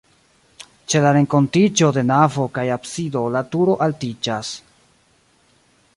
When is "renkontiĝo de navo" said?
1.17-2.47